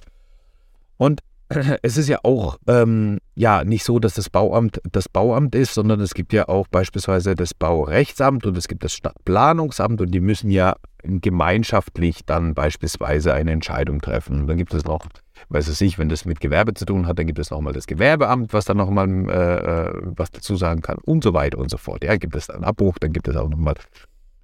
Und 0.96 1.20
es 1.82 1.96
ist 1.96 2.08
ja 2.08 2.18
auch 2.22 2.58
ähm, 2.68 3.18
ja 3.34 3.64
nicht 3.64 3.84
so, 3.84 3.98
dass 3.98 4.14
das 4.14 4.30
Bauamt 4.30 4.80
das 4.90 5.08
Bauamt 5.08 5.54
ist, 5.54 5.74
sondern 5.74 6.00
es 6.00 6.14
gibt 6.14 6.32
ja 6.32 6.48
auch 6.48 6.68
beispielsweise 6.68 7.34
das 7.34 7.54
Baurechtsamt 7.54 8.46
und 8.46 8.56
es 8.56 8.68
gibt 8.68 8.84
das 8.84 8.92
Stadtplanungsamt 8.92 10.00
und 10.00 10.12
die 10.12 10.20
müssen 10.20 10.50
ja 10.50 10.76
gemeinschaftlich 11.02 12.24
dann 12.24 12.54
beispielsweise 12.54 13.34
eine 13.34 13.50
Entscheidung 13.50 14.00
treffen. 14.00 14.42
Und 14.42 14.46
dann 14.46 14.58
gibt 14.58 14.74
es 14.74 14.84
noch, 14.84 15.06
weiß 15.48 15.66
es 15.66 15.80
nicht, 15.80 15.98
wenn 15.98 16.08
das 16.08 16.24
mit 16.24 16.40
Gewerbe 16.40 16.74
zu 16.74 16.84
tun 16.84 17.06
hat, 17.06 17.18
dann 17.18 17.26
gibt 17.26 17.38
es 17.38 17.50
nochmal 17.50 17.72
das 17.72 17.86
Gewerbeamt, 17.86 18.52
was 18.52 18.66
dann 18.66 18.76
nochmal 18.76 19.08
äh, 19.08 19.88
äh, 19.88 19.92
was 20.16 20.30
dazu 20.30 20.54
sagen 20.56 20.82
kann 20.82 20.98
und 21.04 21.24
so 21.24 21.34
weiter 21.34 21.58
und 21.58 21.70
so 21.70 21.78
fort. 21.78 22.04
Ja, 22.04 22.16
gibt 22.16 22.36
es 22.36 22.46
dann 22.46 22.62
Abbruch, 22.62 22.98
dann 23.00 23.12
gibt 23.12 23.26
es 23.26 23.36
auch 23.36 23.48
nochmal 23.48 23.74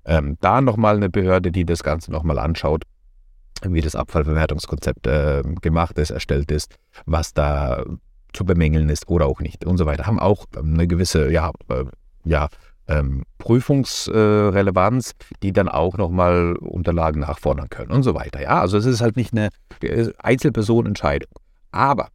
ähm, 0.06 0.38
da 0.40 0.60
nochmal 0.60 0.96
eine 0.96 1.10
Behörde, 1.10 1.52
die 1.52 1.64
das 1.64 1.82
Ganze 1.82 2.10
nochmal 2.10 2.38
anschaut 2.38 2.84
wie 3.62 3.80
das 3.80 3.94
Abfallverwertungskonzept 3.94 5.06
äh, 5.06 5.42
gemacht 5.60 5.98
ist, 5.98 6.10
erstellt 6.10 6.50
ist, 6.50 6.74
was 7.06 7.32
da 7.34 7.84
zu 8.32 8.44
bemängeln 8.44 8.88
ist 8.88 9.08
oder 9.08 9.26
auch 9.26 9.40
nicht 9.40 9.64
und 9.64 9.78
so 9.78 9.86
weiter. 9.86 10.06
Haben 10.06 10.18
auch 10.18 10.46
eine 10.56 10.86
gewisse, 10.86 11.30
ja, 11.30 11.50
äh, 11.68 11.84
ja, 12.24 12.48
ähm, 12.88 13.24
Prüfungsrelevanz, 13.38 15.10
äh, 15.10 15.34
die 15.42 15.52
dann 15.52 15.68
auch 15.68 15.96
nochmal 15.96 16.54
Unterlagen 16.56 17.20
nachfordern 17.20 17.68
können 17.68 17.90
und 17.90 18.02
so 18.02 18.14
weiter. 18.14 18.40
Ja, 18.40 18.60
also 18.60 18.78
es 18.78 18.86
ist 18.86 19.00
halt 19.00 19.16
nicht 19.16 19.32
eine 19.32 19.48
äh, 19.82 20.12
Einzelpersonenentscheidung. 20.18 21.30
Aber 21.72 22.08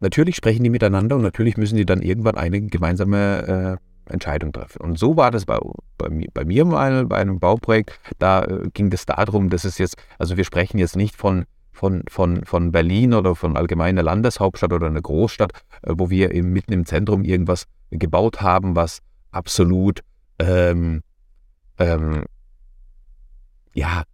natürlich 0.00 0.36
sprechen 0.36 0.64
die 0.64 0.70
miteinander 0.70 1.16
und 1.16 1.22
natürlich 1.22 1.56
müssen 1.56 1.76
die 1.76 1.86
dann 1.86 2.02
irgendwann 2.02 2.36
eine 2.36 2.62
gemeinsame 2.62 3.78
äh, 3.80 3.95
Entscheidung 4.08 4.52
treffen. 4.52 4.80
Und 4.82 4.98
so 4.98 5.16
war 5.16 5.30
das 5.30 5.44
bei, 5.44 5.58
bei, 5.98 6.08
mir, 6.08 6.28
bei 6.32 6.44
mir 6.44 6.64
mal 6.64 7.06
bei 7.06 7.16
einem 7.16 7.38
Bauprojekt. 7.38 7.98
Da 8.18 8.44
äh, 8.44 8.68
ging 8.72 8.92
es 8.92 9.06
darum, 9.06 9.50
dass 9.50 9.64
es 9.64 9.78
jetzt, 9.78 9.96
also 10.18 10.36
wir 10.36 10.44
sprechen 10.44 10.78
jetzt 10.78 10.96
nicht 10.96 11.16
von, 11.16 11.44
von, 11.72 12.02
von, 12.08 12.44
von 12.44 12.72
Berlin 12.72 13.14
oder 13.14 13.34
von 13.34 13.56
allgemeiner 13.56 14.02
Landeshauptstadt 14.02 14.72
oder 14.72 14.86
einer 14.86 15.02
Großstadt, 15.02 15.52
äh, 15.82 15.94
wo 15.96 16.10
wir 16.10 16.30
im, 16.32 16.52
mitten 16.52 16.72
im 16.72 16.86
Zentrum 16.86 17.24
irgendwas 17.24 17.66
gebaut 17.90 18.40
haben, 18.40 18.76
was 18.76 19.00
absolut 19.30 20.00
ähm, 20.38 21.02
ähm, 21.78 22.24
ja, 23.74 24.04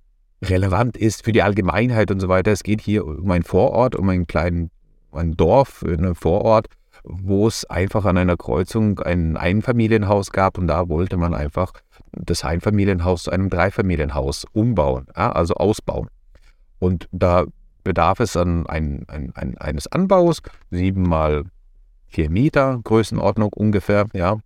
relevant 0.42 0.96
ist 0.96 1.25
für 1.25 1.32
die 1.32 1.42
Allgemeinheit 1.42 2.11
und 2.11 2.20
so 2.20 2.28
weiter. 2.28 2.50
Es 2.50 2.62
geht 2.62 2.80
hier 2.80 3.06
um 3.06 3.30
einen 3.30 3.44
Vorort, 3.44 3.94
um 3.94 4.08
einen 4.08 4.26
kleinen 4.26 4.70
ein 5.12 5.37
Dorf, 5.37 5.84
einen 5.87 6.14
Vorort, 6.14 6.68
wo 7.04 7.49
es 7.49 7.64
einfach 7.64 8.04
an 8.04 8.16
einer 8.16 8.37
Kreuzung 8.37 9.00
ein 9.00 9.37
Einfamilienhaus 9.37 10.30
gab 10.30 10.59
und 10.59 10.68
da 10.68 10.88
wollte 10.88 11.16
man 11.16 11.35
einfach 11.35 11.73
das 12.12 12.44
Einfamilienhaus 12.44 13.25
zu 13.25 13.30
einem 13.30 13.50
Dreifamilienhaus 13.50 14.44
umbauen, 14.52 15.06
ja, 15.16 15.32
also 15.32 15.54
ausbauen. 15.54 16.09
Und 16.78 17.09
da 17.12 17.44
bedarf 17.85 18.21
es 18.21 18.37
an 18.37 18.66
ein, 18.66 19.04
ein, 19.09 19.32
ein, 19.35 19.59
eines 19.59 19.87
Anbaus, 19.87 20.42
sieben 20.71 21.02
mal 21.02 21.44
vier 22.06 22.30
Meter 22.30 22.80
Größenordnung 22.85 23.52
ungefähr, 23.52 24.06
ja. 24.12 24.38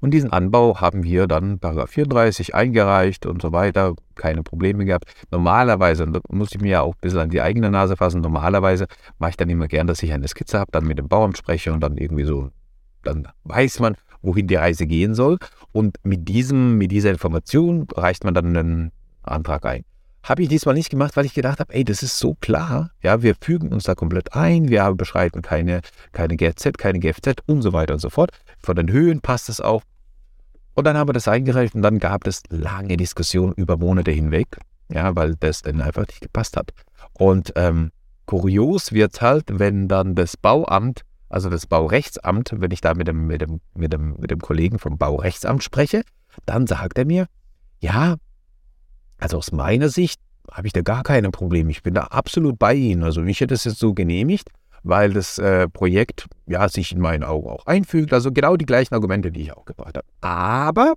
Und 0.00 0.12
diesen 0.12 0.32
Anbau 0.32 0.80
haben 0.80 1.02
wir 1.02 1.26
dann 1.26 1.58
Paragraph 1.58 1.90
34 1.90 2.54
eingereicht 2.54 3.26
und 3.26 3.42
so 3.42 3.52
weiter, 3.52 3.94
keine 4.14 4.42
Probleme 4.42 4.84
gehabt. 4.84 5.12
Normalerweise, 5.30 6.04
und 6.04 6.14
da 6.14 6.20
muss 6.28 6.52
ich 6.52 6.60
mir 6.60 6.70
ja 6.70 6.80
auch 6.82 6.94
ein 6.94 7.00
bisschen 7.00 7.20
an 7.20 7.30
die 7.30 7.42
eigene 7.42 7.70
Nase 7.70 7.96
fassen, 7.96 8.20
normalerweise 8.20 8.86
mache 9.18 9.30
ich 9.30 9.36
dann 9.36 9.50
immer 9.50 9.68
gern, 9.68 9.86
dass 9.86 10.02
ich 10.02 10.12
eine 10.12 10.28
Skizze 10.28 10.58
habe, 10.58 10.72
dann 10.72 10.86
mit 10.86 10.98
dem 10.98 11.08
Bauern 11.08 11.34
spreche 11.34 11.72
und 11.72 11.80
dann 11.80 11.98
irgendwie 11.98 12.24
so, 12.24 12.50
dann 13.02 13.28
weiß 13.44 13.80
man, 13.80 13.96
wohin 14.22 14.46
die 14.46 14.56
Reise 14.56 14.86
gehen 14.86 15.14
soll. 15.14 15.38
Und 15.72 15.98
mit 16.02 16.28
diesem, 16.28 16.78
mit 16.78 16.90
dieser 16.90 17.10
Information 17.10 17.86
reicht 17.94 18.24
man 18.24 18.34
dann 18.34 18.56
einen 18.56 18.92
Antrag 19.22 19.66
ein. 19.66 19.84
Habe 20.22 20.42
ich 20.42 20.48
diesmal 20.48 20.74
nicht 20.74 20.90
gemacht, 20.90 21.16
weil 21.16 21.24
ich 21.24 21.32
gedacht 21.32 21.60
habe, 21.60 21.72
ey, 21.72 21.82
das 21.82 22.02
ist 22.02 22.18
so 22.18 22.34
klar. 22.34 22.90
Ja, 23.02 23.22
wir 23.22 23.34
fügen 23.40 23.72
uns 23.72 23.84
da 23.84 23.94
komplett 23.94 24.34
ein, 24.34 24.68
wir 24.68 24.92
beschreiten 24.94 25.40
keine, 25.40 25.80
keine 26.12 26.36
GZ, 26.36 26.76
keine 26.76 26.98
GFZ 26.98 27.42
und 27.46 27.62
so 27.62 27.72
weiter 27.72 27.94
und 27.94 28.00
so 28.00 28.10
fort. 28.10 28.30
Von 28.62 28.76
den 28.76 28.90
Höhen 28.90 29.20
passt 29.20 29.48
es 29.48 29.60
auch. 29.60 29.82
Und 30.74 30.84
dann 30.86 30.96
haben 30.96 31.08
wir 31.08 31.12
das 31.12 31.28
eingereicht 31.28 31.74
und 31.74 31.82
dann 31.82 31.98
gab 31.98 32.26
es 32.26 32.42
lange 32.48 32.96
Diskussionen 32.96 33.52
über 33.54 33.76
Monate 33.76 34.10
hinweg, 34.10 34.58
ja, 34.88 35.14
weil 35.16 35.36
das 35.36 35.62
dann 35.62 35.80
einfach 35.80 36.06
nicht 36.06 36.20
gepasst 36.20 36.56
hat. 36.56 36.72
Und 37.12 37.52
ähm, 37.56 37.90
kurios 38.26 38.92
wird 38.92 39.14
es 39.14 39.20
halt, 39.20 39.44
wenn 39.48 39.88
dann 39.88 40.14
das 40.14 40.36
Bauamt, 40.36 41.02
also 41.28 41.50
das 41.50 41.66
Baurechtsamt, 41.66 42.54
wenn 42.56 42.70
ich 42.70 42.80
da 42.80 42.94
mit 42.94 43.08
dem, 43.08 43.26
mit 43.26 43.40
dem, 43.40 43.60
mit 43.74 43.92
dem, 43.92 44.16
mit 44.18 44.30
dem 44.30 44.40
Kollegen 44.40 44.78
vom 44.78 44.98
Baurechtsamt 44.98 45.62
spreche, 45.62 46.02
dann 46.46 46.66
sagt 46.66 46.98
er 46.98 47.04
mir, 47.04 47.26
ja, 47.80 48.16
also 49.18 49.38
aus 49.38 49.52
meiner 49.52 49.88
Sicht 49.88 50.20
habe 50.50 50.66
ich 50.66 50.72
da 50.72 50.82
gar 50.82 51.02
keine 51.02 51.30
Probleme. 51.30 51.70
Ich 51.70 51.82
bin 51.82 51.94
da 51.94 52.04
absolut 52.04 52.58
bei 52.58 52.74
Ihnen. 52.74 53.02
Also 53.02 53.22
ich 53.22 53.40
hätte 53.40 53.54
es 53.54 53.64
jetzt 53.64 53.78
so 53.78 53.94
genehmigt, 53.94 54.50
weil 54.82 55.12
das 55.12 55.38
äh, 55.38 55.68
Projekt 55.68 56.26
ja 56.46 56.68
sich 56.68 56.92
in 56.92 57.00
meinen 57.00 57.24
Augen 57.24 57.48
auch 57.48 57.66
einfügt. 57.66 58.12
Also 58.12 58.32
genau 58.32 58.56
die 58.56 58.66
gleichen 58.66 58.94
Argumente, 58.94 59.30
die 59.30 59.42
ich 59.42 59.52
auch 59.52 59.64
gebracht 59.64 59.96
habe. 59.96 60.06
Aber 60.20 60.94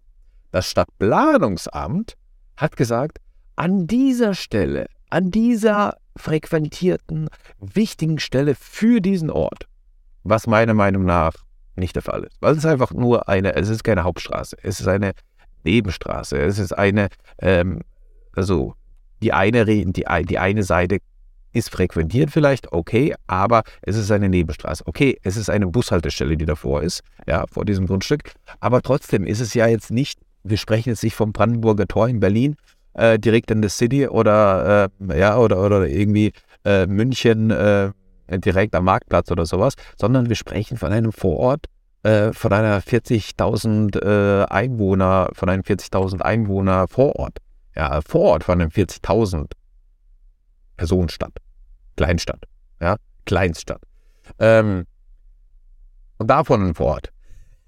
das 0.52 0.70
Stadtplanungsamt 0.70 2.16
hat 2.58 2.78
gesagt, 2.78 3.20
an 3.56 3.88
dieser 3.88 4.34
Stelle, 4.34 4.88
an 5.10 5.32
dieser 5.32 5.98
frequentierten, 6.16 7.30
wichtigen 7.60 8.20
Stelle 8.20 8.56
für 8.56 9.02
diesen 9.02 9.30
Ort, 9.30 9.68
was 10.24 10.48
meiner 10.48 10.74
Meinung 10.74 11.06
nach 11.06 11.34
nicht 11.76 11.96
der 11.96 12.04
Fall 12.04 12.24
ist. 12.24 12.38
Weil 12.40 12.56
es 12.56 12.66
einfach 12.66 12.92
nur 12.92 13.28
eine, 13.28 13.56
es 13.56 13.70
ist 13.70 13.84
keine 13.84 14.04
Hauptstraße, 14.04 14.58
es 14.62 14.80
ist 14.80 14.88
eine 14.88 15.14
Nebenstraße, 15.64 16.38
es 16.38 16.60
ist 16.60 16.74
eine, 16.74 17.08
ähm, 17.40 17.82
also 18.36 18.76
die 19.22 19.34
eine, 19.34 19.66
die, 19.66 19.92
die 19.92 20.38
eine 20.38 20.64
Seite 20.64 21.00
ist 21.54 21.70
frequentiert 21.70 22.32
vielleicht, 22.32 22.72
okay, 22.74 23.14
aber 23.28 23.64
es 23.82 23.96
ist 23.96 24.12
eine 24.12 24.30
Nebenstraße. 24.30 24.84
Okay, 24.86 25.18
es 25.24 25.38
ist 25.38 25.50
eine 25.50 25.68
Bushaltestelle, 25.68 26.36
die 26.36 26.46
davor 26.46 26.82
ist, 26.82 27.02
ja, 27.28 27.46
vor 27.52 27.64
diesem 27.66 27.88
Grundstück. 27.88 28.34
Aber 28.60 28.82
trotzdem 28.82 29.26
ist 29.26 29.40
es 29.40 29.54
ja 29.54 29.68
jetzt 29.68 29.92
nicht, 29.92 30.20
wir 30.44 30.58
sprechen 30.58 30.90
jetzt 30.90 31.04
nicht 31.04 31.16
vom 31.16 31.32
Brandenburger 31.32 31.88
Tor 31.88 32.10
in 32.10 32.20
Berlin, 32.20 32.56
äh, 32.94 33.18
direkt 33.18 33.52
in 33.52 33.62
der 33.62 33.70
City 33.70 34.08
oder, 34.08 34.90
äh, 35.00 35.20
ja, 35.20 35.38
oder, 35.38 35.64
oder 35.64 35.88
irgendwie 35.88 36.34
äh, 36.66 36.86
München 36.88 37.52
äh, 37.52 37.92
direkt 38.30 38.76
am 38.76 38.86
Marktplatz 38.86 39.32
oder 39.32 39.46
sowas, 39.46 39.76
sondern 40.00 40.30
wir 40.30 40.36
sprechen 40.36 40.78
von 40.78 40.92
einem 40.92 41.12
Vorort, 41.12 41.68
äh, 42.04 42.34
von 42.34 42.52
einer 42.52 42.82
40.000 42.82 44.02
äh, 44.02 44.46
Einwohner, 44.46 45.30
von 45.34 45.50
einem 45.50 45.64
40.000 45.64 46.22
Einwohner 46.22 46.88
Vorort. 46.88 47.38
Ja, 47.76 48.02
Vorort 48.02 48.44
von 48.44 48.62
einem 48.62 48.70
40.000 48.70 49.52
Personenstadt. 50.78 51.34
Kleinstadt. 51.96 52.44
Ja, 52.82 52.98
Kleinstadt. 53.26 53.82
Ähm, 54.40 54.86
und 56.18 56.28
davon 56.28 56.68
ein 56.68 56.80
Wort. 56.80 57.12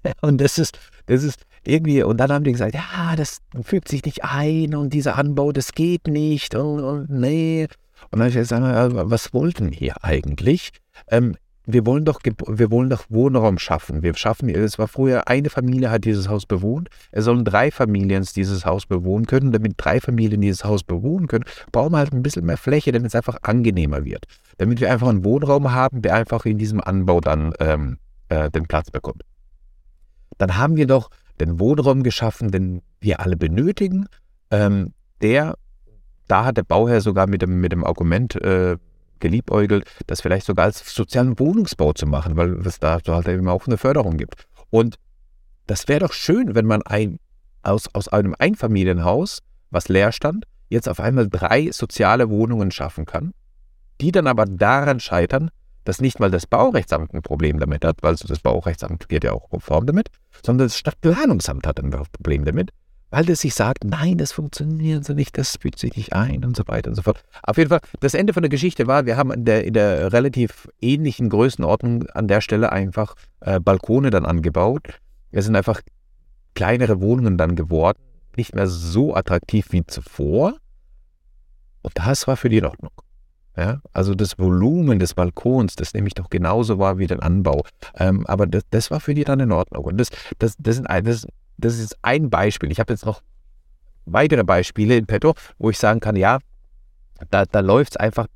Und 0.20 0.40
das 0.40 0.58
ist, 0.58 0.78
das 1.06 1.22
ist 1.22 1.42
irgendwie, 1.66 2.02
und 2.02 2.18
dann 2.18 2.30
haben 2.30 2.44
die 2.44 2.52
gesagt, 2.52 2.74
ja, 2.74 3.16
das 3.16 3.38
fügt 3.62 3.88
sich 3.88 4.04
nicht 4.04 4.22
ein 4.22 4.74
und 4.74 4.92
dieser 4.92 5.16
Anbau, 5.16 5.50
das 5.50 5.72
geht 5.72 6.06
nicht 6.06 6.54
und, 6.54 6.78
und 6.78 7.10
nee. 7.10 7.66
Und 8.10 8.20
dann 8.20 8.20
habe 8.20 8.28
ich 8.28 8.36
gesagt, 8.36 8.62
was 8.62 9.34
wollten 9.34 9.72
wir 9.72 10.04
eigentlich? 10.04 10.70
Ähm, 11.10 11.36
wir 11.66 11.84
wollen 11.84 12.04
doch, 12.04 12.20
wir 12.22 12.70
wollen 12.70 12.90
doch 12.90 13.04
Wohnraum 13.08 13.58
schaffen. 13.58 14.02
Wir 14.02 14.14
schaffen, 14.14 14.48
es 14.48 14.78
war 14.78 14.86
früher, 14.86 15.26
eine 15.26 15.50
Familie 15.50 15.90
hat 15.90 16.04
dieses 16.04 16.28
Haus 16.28 16.46
bewohnt. 16.46 16.88
Es 17.10 17.24
sollen 17.24 17.44
drei 17.44 17.72
Familien 17.72 18.24
dieses 18.34 18.64
Haus 18.64 18.86
bewohnen 18.86 19.26
können. 19.26 19.50
Damit 19.50 19.74
drei 19.76 20.00
Familien 20.00 20.40
dieses 20.40 20.64
Haus 20.64 20.84
bewohnen 20.84 21.26
können, 21.26 21.44
brauchen 21.72 21.92
wir 21.92 21.98
halt 21.98 22.12
ein 22.12 22.22
bisschen 22.22 22.46
mehr 22.46 22.56
Fläche, 22.56 22.92
damit 22.92 23.08
es 23.08 23.14
einfach 23.16 23.38
angenehmer 23.42 24.04
wird. 24.04 24.26
Damit 24.58 24.80
wir 24.80 24.92
einfach 24.92 25.08
einen 25.08 25.24
Wohnraum 25.24 25.72
haben, 25.72 26.02
der 26.02 26.14
einfach 26.14 26.46
in 26.46 26.56
diesem 26.56 26.80
Anbau 26.80 27.20
dann 27.20 27.52
ähm, 27.58 27.98
äh, 28.28 28.48
den 28.50 28.66
Platz 28.66 28.92
bekommt. 28.92 29.22
Dann 30.38 30.56
haben 30.56 30.76
wir 30.76 30.86
doch 30.86 31.10
den 31.40 31.58
Wohnraum 31.58 32.04
geschaffen, 32.04 32.52
den 32.52 32.82
wir 33.00 33.20
alle 33.20 33.36
benötigen. 33.36 34.06
Ähm, 34.52 34.92
der, 35.20 35.56
da 36.28 36.44
hat 36.44 36.56
der 36.56 36.62
Bauherr 36.62 37.00
sogar 37.00 37.26
mit 37.26 37.42
dem, 37.42 37.60
mit 37.60 37.72
dem 37.72 37.84
Argument 37.84 38.36
äh, 38.36 38.76
geliebäugelt, 39.20 39.84
das 40.06 40.20
vielleicht 40.20 40.46
sogar 40.46 40.66
als 40.66 40.94
sozialen 40.94 41.38
Wohnungsbau 41.38 41.92
zu 41.92 42.06
machen, 42.06 42.36
weil 42.36 42.66
es 42.66 42.78
da 42.78 43.00
halt 43.06 43.28
eben 43.28 43.48
auch 43.48 43.66
eine 43.66 43.78
Förderung 43.78 44.16
gibt. 44.16 44.46
Und 44.70 44.96
das 45.66 45.88
wäre 45.88 46.00
doch 46.00 46.12
schön, 46.12 46.54
wenn 46.54 46.66
man 46.66 46.82
ein, 46.82 47.18
aus, 47.62 47.88
aus 47.94 48.08
einem 48.08 48.34
Einfamilienhaus, 48.38 49.42
was 49.70 49.88
leer 49.88 50.12
stand, 50.12 50.44
jetzt 50.68 50.88
auf 50.88 51.00
einmal 51.00 51.28
drei 51.28 51.70
soziale 51.70 52.28
Wohnungen 52.30 52.70
schaffen 52.70 53.04
kann, 53.04 53.32
die 54.00 54.12
dann 54.12 54.26
aber 54.26 54.44
daran 54.44 55.00
scheitern, 55.00 55.50
dass 55.84 56.00
nicht 56.00 56.18
mal 56.18 56.30
das 56.30 56.46
Baurechtsamt 56.46 57.14
ein 57.14 57.22
Problem 57.22 57.58
damit 57.58 57.84
hat, 57.84 58.02
weil 58.02 58.16
das 58.16 58.40
Baurechtsamt 58.40 59.08
geht 59.08 59.24
ja 59.24 59.32
auch 59.32 59.48
konform 59.48 59.86
damit, 59.86 60.08
sondern 60.44 60.66
das 60.66 60.76
Stadtplanungsamt 60.76 61.66
hat 61.66 61.78
ein 61.80 61.90
Problem 61.90 62.44
damit, 62.44 62.70
weil 63.16 63.24
das 63.24 63.40
sich 63.40 63.54
sagt, 63.54 63.82
nein, 63.82 64.18
das 64.18 64.32
funktioniert 64.32 65.02
so 65.06 65.14
nicht, 65.14 65.38
das 65.38 65.56
fügt 65.56 65.78
sich 65.78 65.96
nicht 65.96 66.12
ein 66.12 66.44
und 66.44 66.54
so 66.54 66.64
weiter 66.66 66.90
und 66.90 66.96
so 66.96 67.00
fort. 67.00 67.24
Auf 67.42 67.56
jeden 67.56 67.70
Fall, 67.70 67.80
das 68.00 68.12
Ende 68.12 68.34
von 68.34 68.42
der 68.42 68.50
Geschichte 68.50 68.86
war, 68.86 69.06
wir 69.06 69.16
haben 69.16 69.30
in 69.30 69.46
der, 69.46 69.64
in 69.64 69.72
der 69.72 70.12
relativ 70.12 70.68
ähnlichen 70.82 71.30
Größenordnung 71.30 72.06
an 72.10 72.28
der 72.28 72.42
Stelle 72.42 72.72
einfach 72.72 73.14
äh, 73.40 73.58
Balkone 73.58 74.10
dann 74.10 74.26
angebaut. 74.26 75.00
Es 75.30 75.46
sind 75.46 75.56
einfach 75.56 75.80
kleinere 76.54 77.00
Wohnungen 77.00 77.38
dann 77.38 77.56
geworden, 77.56 77.96
nicht 78.36 78.54
mehr 78.54 78.66
so 78.66 79.14
attraktiv 79.14 79.68
wie 79.70 79.86
zuvor. 79.86 80.58
Und 81.80 81.94
das 81.94 82.26
war 82.26 82.36
für 82.36 82.50
die 82.50 82.58
in 82.58 82.66
Ordnung. 82.66 82.92
Ja, 83.56 83.80
also 83.94 84.14
das 84.14 84.38
Volumen 84.38 84.98
des 84.98 85.14
Balkons, 85.14 85.74
das 85.76 85.94
nämlich 85.94 86.12
doch 86.12 86.28
genauso 86.28 86.78
war 86.78 86.98
wie 86.98 87.06
der 87.06 87.22
Anbau. 87.22 87.64
Ähm, 87.96 88.26
aber 88.26 88.46
das, 88.46 88.64
das 88.68 88.90
war 88.90 89.00
für 89.00 89.14
die 89.14 89.24
dann 89.24 89.40
in 89.40 89.52
Ordnung. 89.52 89.86
Und 89.86 89.96
das, 89.96 90.08
das, 90.38 90.54
das, 90.58 90.76
sind, 90.76 90.86
das, 90.86 91.26
das 91.58 91.78
ist 91.78 91.96
ein 92.02 92.30
Beispiel. 92.30 92.70
Ich 92.70 92.80
habe 92.80 92.92
jetzt 92.92 93.06
noch 93.06 93.22
weitere 94.04 94.44
Beispiele 94.44 94.96
in 94.96 95.06
petto, 95.06 95.34
wo 95.58 95.70
ich 95.70 95.78
sagen 95.78 96.00
kann, 96.00 96.16
ja, 96.16 96.38
da, 97.30 97.44
da 97.44 97.60
läuft 97.60 97.92
es 97.92 97.96
einfach 97.96 98.26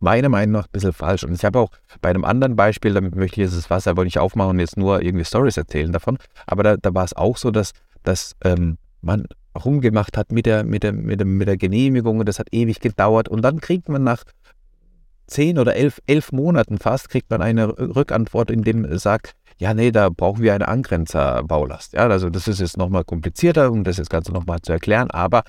meiner 0.00 0.28
Meinung 0.28 0.52
nach 0.52 0.66
ein 0.66 0.72
bisschen 0.72 0.92
falsch. 0.92 1.24
Und 1.24 1.32
ich 1.32 1.44
habe 1.44 1.58
auch 1.58 1.70
bei 2.00 2.10
einem 2.10 2.24
anderen 2.24 2.56
Beispiel, 2.56 2.92
damit 2.92 3.16
möchte 3.16 3.40
ich 3.40 3.46
jetzt 3.46 3.56
das 3.56 3.70
Wasser 3.70 3.90
aber 3.90 4.04
nicht 4.04 4.18
aufmachen 4.18 4.50
und 4.50 4.60
jetzt 4.60 4.76
nur 4.76 5.02
irgendwie 5.02 5.24
Stories 5.24 5.56
erzählen 5.56 5.92
davon, 5.92 6.18
aber 6.46 6.62
da, 6.62 6.76
da 6.76 6.94
war 6.94 7.04
es 7.04 7.14
auch 7.14 7.36
so, 7.36 7.50
dass, 7.50 7.72
dass 8.02 8.36
ähm, 8.44 8.76
man 9.00 9.26
rumgemacht 9.64 10.16
hat 10.16 10.32
mit 10.32 10.46
der, 10.46 10.64
mit, 10.64 10.82
der, 10.82 10.92
mit, 10.92 11.20
der, 11.20 11.26
mit 11.26 11.48
der 11.48 11.56
Genehmigung 11.56 12.18
und 12.18 12.28
das 12.28 12.38
hat 12.38 12.48
ewig 12.52 12.80
gedauert 12.80 13.28
und 13.28 13.42
dann 13.42 13.60
kriegt 13.60 13.88
man 13.88 14.02
nach 14.02 14.24
zehn 15.26 15.58
oder 15.58 15.74
elf, 15.74 16.00
elf 16.06 16.32
Monaten 16.32 16.78
fast, 16.78 17.08
kriegt 17.08 17.30
man 17.30 17.40
eine 17.40 17.68
Rückantwort, 17.68 18.50
in 18.50 18.62
dem 18.62 18.98
sagt, 18.98 19.34
ja, 19.58 19.74
nee, 19.74 19.92
da 19.92 20.08
brauchen 20.08 20.42
wir 20.42 20.54
eine 20.54 20.68
Angrenzerbaulast. 20.68 21.92
Ja, 21.92 22.08
also 22.08 22.30
das 22.30 22.48
ist 22.48 22.60
jetzt 22.60 22.76
nochmal 22.76 23.04
komplizierter, 23.04 23.70
um 23.70 23.84
das 23.84 23.98
jetzt 23.98 24.10
Ganze 24.10 24.32
nochmal 24.32 24.60
zu 24.62 24.72
erklären, 24.72 25.10
aber 25.10 25.44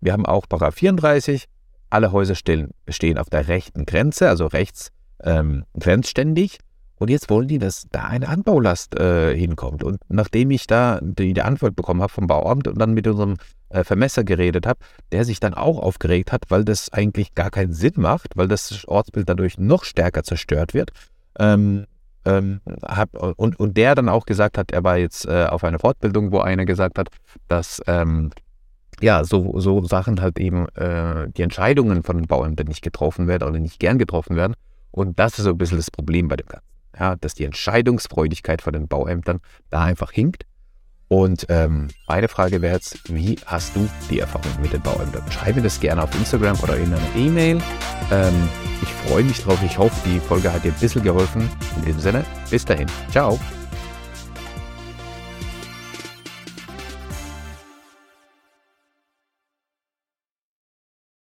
wir 0.00 0.12
haben 0.12 0.26
auch 0.26 0.48
Paragraph 0.48 0.74
34, 0.74 1.46
alle 1.90 2.12
Häuser 2.12 2.34
stehen, 2.34 2.70
stehen 2.88 3.18
auf 3.18 3.30
der 3.30 3.48
rechten 3.48 3.86
Grenze, 3.86 4.28
also 4.28 4.46
rechts 4.46 4.90
ähm, 5.22 5.64
grenzständig. 5.78 6.58
Und 6.96 7.10
jetzt 7.10 7.28
wollen 7.28 7.48
die, 7.48 7.58
dass 7.58 7.86
da 7.90 8.04
eine 8.04 8.28
Anbaulast 8.28 8.98
äh, 8.98 9.36
hinkommt. 9.36 9.82
Und 9.82 9.98
nachdem 10.08 10.50
ich 10.50 10.66
da 10.66 11.00
die, 11.02 11.34
die 11.34 11.42
Antwort 11.42 11.74
bekommen 11.74 12.02
habe 12.02 12.12
vom 12.12 12.26
Bauamt 12.26 12.68
und 12.68 12.80
dann 12.80 12.94
mit 12.94 13.06
unserem 13.06 13.36
äh, 13.70 13.82
Vermesser 13.82 14.24
geredet 14.24 14.66
habe, 14.66 14.78
der 15.10 15.24
sich 15.24 15.40
dann 15.40 15.54
auch 15.54 15.78
aufgeregt 15.78 16.30
hat, 16.30 16.44
weil 16.48 16.64
das 16.64 16.92
eigentlich 16.92 17.34
gar 17.34 17.50
keinen 17.50 17.72
Sinn 17.72 17.94
macht, 17.96 18.36
weil 18.36 18.46
das 18.46 18.86
Ortsbild 18.86 19.28
dadurch 19.28 19.58
noch 19.58 19.84
stärker 19.84 20.22
zerstört 20.22 20.72
wird. 20.72 20.92
Ähm, 21.38 21.86
ähm, 22.24 22.60
hab, 22.82 23.14
und, 23.14 23.58
und 23.58 23.76
der 23.76 23.94
dann 23.94 24.08
auch 24.08 24.26
gesagt 24.26 24.58
hat, 24.58 24.72
er 24.72 24.84
war 24.84 24.96
jetzt 24.96 25.26
äh, 25.26 25.46
auf 25.46 25.64
einer 25.64 25.78
Fortbildung, 25.78 26.32
wo 26.32 26.40
einer 26.40 26.64
gesagt 26.64 26.98
hat, 26.98 27.08
dass 27.48 27.82
ähm, 27.86 28.30
ja, 29.00 29.24
so, 29.24 29.58
so 29.58 29.82
Sachen 29.84 30.20
halt 30.20 30.38
eben, 30.38 30.68
äh, 30.76 31.28
die 31.36 31.42
Entscheidungen 31.42 32.02
von 32.02 32.16
den 32.16 32.26
Bauämtern 32.26 32.68
nicht 32.68 32.82
getroffen 32.82 33.28
werden 33.28 33.48
oder 33.48 33.58
nicht 33.58 33.78
gern 33.78 33.98
getroffen 33.98 34.36
werden. 34.36 34.54
Und 34.90 35.18
das 35.18 35.38
ist 35.38 35.44
so 35.44 35.50
ein 35.50 35.58
bisschen 35.58 35.78
das 35.78 35.90
Problem 35.90 36.28
bei 36.28 36.36
dem 36.36 36.46
Ganzen. 36.46 36.66
Ja, 36.98 37.16
dass 37.16 37.34
die 37.34 37.44
Entscheidungsfreudigkeit 37.44 38.62
von 38.62 38.72
den 38.72 38.86
Bauämtern 38.86 39.40
da 39.70 39.82
einfach 39.82 40.12
hinkt. 40.12 40.44
Und 41.08 41.46
ähm, 41.48 41.88
meine 42.06 42.28
Frage 42.28 42.62
wäre 42.62 42.74
jetzt, 42.74 43.12
wie 43.12 43.36
hast 43.46 43.74
du 43.74 43.88
die 44.10 44.20
Erfahrung 44.20 44.50
mit 44.62 44.72
den 44.72 44.80
Bauämtern? 44.80 45.22
Schreib 45.30 45.56
mir 45.56 45.62
das 45.62 45.80
gerne 45.80 46.02
auf 46.02 46.14
Instagram 46.14 46.58
oder 46.60 46.76
in 46.76 46.94
einer 46.94 47.16
E-Mail. 47.16 47.60
Ähm, 48.12 48.48
ich 48.84 48.92
freue 49.08 49.24
mich 49.24 49.42
drauf. 49.42 49.58
Ich 49.64 49.78
hoffe, 49.78 49.94
die 50.08 50.20
Folge 50.20 50.52
hat 50.52 50.64
dir 50.64 50.72
ein 50.72 50.80
bisschen 50.80 51.02
geholfen. 51.02 51.48
In 51.76 51.84
diesem 51.84 52.00
Sinne, 52.00 52.24
bis 52.50 52.64
dahin. 52.64 52.86
Ciao. 53.10 53.38